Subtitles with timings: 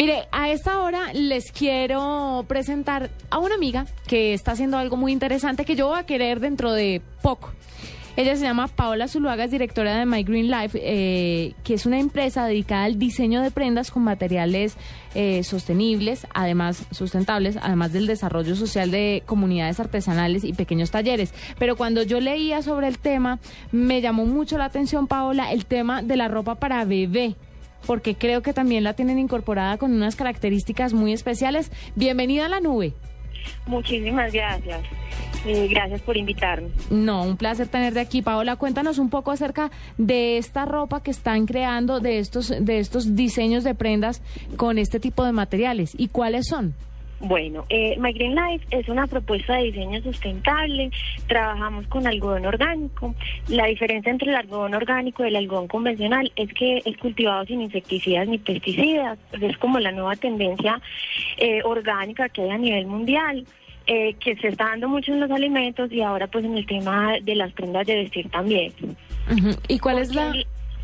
[0.00, 5.12] Mire, a esta hora les quiero presentar a una amiga que está haciendo algo muy
[5.12, 7.50] interesante que yo voy a querer dentro de poco.
[8.16, 12.00] Ella se llama Paola Zuluaga, es directora de My Green Life, eh, que es una
[12.00, 14.78] empresa dedicada al diseño de prendas con materiales
[15.14, 21.34] eh, sostenibles, además sustentables, además del desarrollo social de comunidades artesanales y pequeños talleres.
[21.58, 23.38] Pero cuando yo leía sobre el tema,
[23.70, 27.36] me llamó mucho la atención, Paola, el tema de la ropa para bebé
[27.86, 31.70] porque creo que también la tienen incorporada con unas características muy especiales.
[31.96, 32.94] Bienvenida a la nube.
[33.66, 34.80] Muchísimas gracias.
[35.46, 36.68] Eh, gracias por invitarme.
[36.90, 38.20] No, un placer tenerte aquí.
[38.20, 43.16] Paola, cuéntanos un poco acerca de esta ropa que están creando, de estos, de estos
[43.16, 44.22] diseños de prendas
[44.56, 46.74] con este tipo de materiales y cuáles son.
[47.20, 50.90] Bueno, eh, My Green Life es una propuesta de diseño sustentable.
[51.26, 53.14] Trabajamos con algodón orgánico.
[53.48, 57.60] La diferencia entre el algodón orgánico y el algodón convencional es que es cultivado sin
[57.60, 59.18] insecticidas ni pesticidas.
[59.38, 60.80] Es como la nueva tendencia
[61.36, 63.46] eh, orgánica que hay a nivel mundial.
[63.86, 67.14] Eh, que se está dando mucho en los alimentos y ahora pues en el tema
[67.22, 68.72] de las prendas de vestir también.
[69.66, 70.32] ¿Y cuál es la...?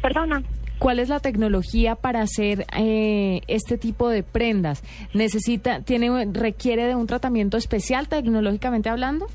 [0.00, 0.42] Perdona.
[0.84, 4.82] ¿Cuál es la tecnología para hacer eh, este tipo de prendas?
[5.14, 9.26] ¿Necesita, tiene, requiere de un tratamiento especial tecnológicamente hablando?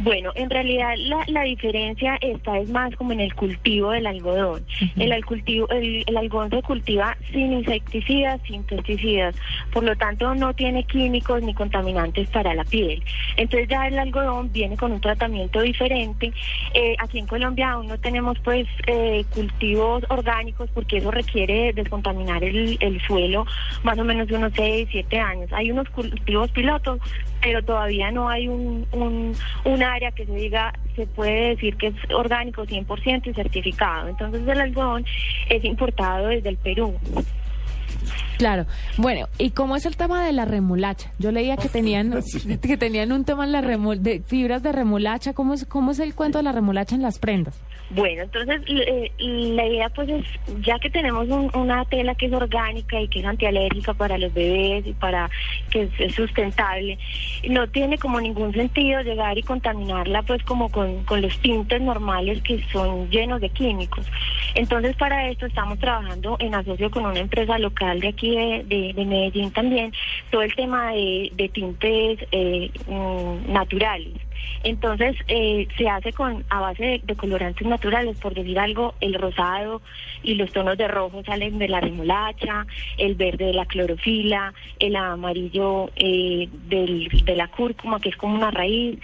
[0.00, 4.64] Bueno, en realidad la, la, diferencia está es más como en el cultivo del algodón.
[4.96, 9.34] el, cultivo, el, algodón se cultiva sin insecticidas, sin pesticidas,
[9.72, 13.02] por lo tanto no tiene químicos ni contaminantes para la piel.
[13.36, 16.32] Entonces ya el algodón viene con un tratamiento diferente.
[16.74, 22.44] Eh, aquí en Colombia aún no tenemos pues eh, cultivos orgánicos porque eso requiere descontaminar
[22.44, 23.46] el, el suelo
[23.82, 25.52] más o menos de unos 6, 7 años.
[25.52, 27.00] Hay unos cultivos pilotos,
[27.40, 31.88] pero todavía no hay un, un un área que se diga, se puede decir que
[31.88, 34.08] es orgánico 100% y certificado.
[34.08, 35.04] Entonces el algodón
[35.48, 36.94] es importado desde el Perú.
[38.38, 38.66] Claro.
[38.96, 41.10] Bueno, ¿y cómo es el tema de la remolacha?
[41.18, 42.22] Yo leía que tenían
[42.62, 45.34] que tenían un tema en la de fibras de remolacha.
[45.34, 47.60] ¿Cómo es cómo es el cuento de la remolacha en las prendas?
[47.90, 50.24] Bueno, entonces eh, la idea pues es,
[50.60, 54.86] ya que tenemos una tela que es orgánica y que es antialérgica para los bebés
[54.86, 55.30] y para
[55.70, 56.98] que es, sustentable,
[57.48, 62.62] no tiene como ningún sentido llegar y contaminarla pues como con, los tintes normales que
[62.70, 64.04] son llenos de químicos.
[64.54, 69.50] Entonces para esto estamos trabajando en asocio con una empresa local de aquí de, Medellín
[69.52, 69.92] también,
[70.30, 74.14] todo el tema de, tintes eh, mm, naturales.
[74.64, 79.82] Entonces eh, se hace con a base de, colorantes naturales, por decir algo, el rosado
[80.22, 84.96] y los tonos de rojo salen de la remolacha, el verde de la clorofila, el
[84.96, 88.98] amarillo eh, de la cúrcuma, que es como una raíz,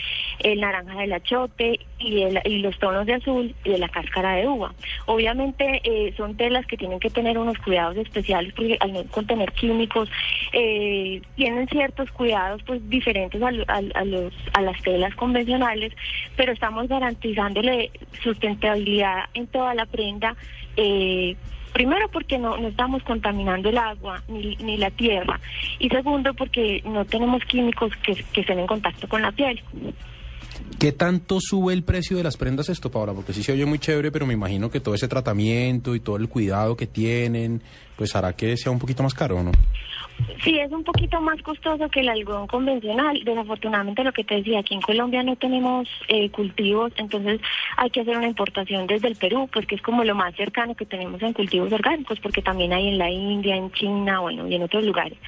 [0.45, 4.73] el naranja del achote y, y los tonos de azul de la cáscara de uva.
[5.07, 9.51] Obviamente eh, son telas que tienen que tener unos cuidados especiales porque al no contener
[9.53, 10.09] químicos
[10.53, 15.93] tienen ciertos cuidados pues diferentes a, a, los, a las telas convencionales,
[16.37, 17.91] pero estamos garantizándole
[18.23, 20.37] sustentabilidad en toda la prenda.
[20.77, 21.37] Eh,
[21.73, 25.41] primero porque no, estamos contaminando el agua ni, la tierra
[25.79, 29.61] y segundo porque no tenemos químicos que estén en contacto con la piel.
[30.79, 33.13] ¿Qué tanto sube el precio de las prendas esto, Paola?
[33.13, 36.17] Porque sí se oye muy chévere, pero me imagino que todo ese tratamiento y todo
[36.17, 37.63] el cuidado que tienen,
[37.97, 39.53] pues hará que sea un poquito más caro, ¿no?
[40.43, 43.21] Sí, es un poquito más costoso que el algodón convencional.
[43.25, 47.41] Desafortunadamente, lo que te decía, aquí en Colombia no tenemos eh, cultivos, entonces
[47.77, 50.75] hay que hacer una importación desde el Perú, pues que es como lo más cercano
[50.75, 54.55] que tenemos en cultivos orgánicos, porque también hay en la India, en China, bueno, y
[54.55, 55.19] en otros lugares.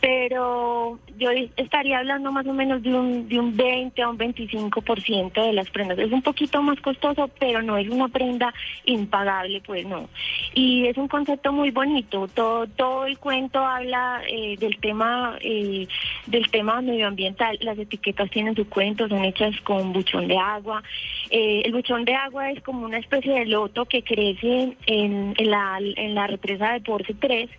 [0.00, 5.32] Pero yo estaría hablando más o menos de un, de un 20 a un 25%
[5.32, 5.98] de las prendas.
[5.98, 8.52] Es un poquito más costoso, pero no es una prenda
[8.84, 10.08] impagable, pues no.
[10.54, 11.97] Y es un concepto muy bonito.
[12.04, 15.86] Todo, todo el cuento habla eh, del tema eh,
[16.26, 17.58] del tema medioambiental.
[17.60, 20.82] Las etiquetas tienen su cuento, son hechas con buchón de agua.
[21.30, 25.78] Eh, el buchón de agua es como una especie de loto que crece en, la,
[25.80, 27.50] en la represa de Porce 3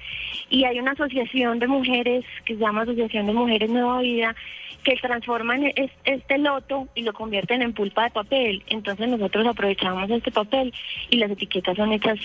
[0.50, 4.36] y hay una asociación de mujeres que se llama Asociación de Mujeres Nueva Vida
[4.84, 5.74] que transforman
[6.06, 8.64] este loto y lo convierten en pulpa de papel.
[8.68, 10.74] Entonces nosotros aprovechamos este papel
[11.10, 12.18] y las etiquetas son hechas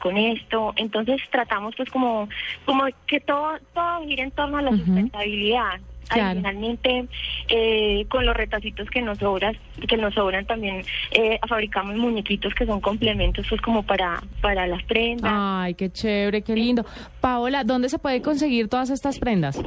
[0.00, 0.74] con esto.
[0.76, 1.22] Entonces
[1.76, 2.28] pues como,
[2.64, 5.80] como que todo, todo gira en torno a la sustentabilidad.
[6.08, 6.40] Claro.
[6.40, 7.06] Adicionalmente,
[7.48, 9.56] eh, con los retacitos que nos sobran,
[9.88, 14.82] que nos sobran también eh, fabricamos muñequitos que son complementos pues como para, para las
[14.84, 15.30] prendas.
[15.34, 16.84] Ay, qué chévere, qué lindo.
[17.20, 19.60] Paola, ¿dónde se puede conseguir todas estas prendas?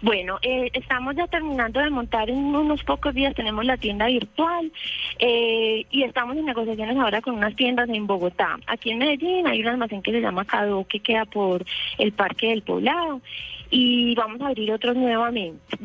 [0.00, 4.70] Bueno, eh, estamos ya terminando de montar en unos pocos días, tenemos la tienda virtual
[5.18, 8.58] eh, y estamos en negociaciones ahora con unas tiendas en Bogotá.
[8.66, 11.64] Aquí en Medellín hay un almacén que se llama Cado, que queda por
[11.98, 13.20] el Parque del Poblado
[13.70, 15.76] y vamos a abrir otros nuevamente,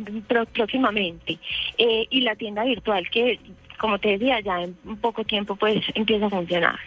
[0.53, 1.37] próximamente.
[1.77, 3.39] Eh, y la tienda virtual que,
[3.79, 6.79] como te decía, ya en poco tiempo pues empieza a funcionar.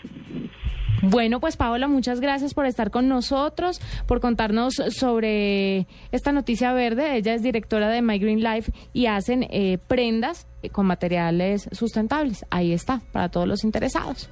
[1.02, 7.16] Bueno, pues Paola, muchas gracias por estar con nosotros, por contarnos sobre esta noticia verde.
[7.16, 12.46] Ella es directora de My Green Life y hacen eh, prendas con materiales sustentables.
[12.50, 14.30] Ahí está, para todos los interesados.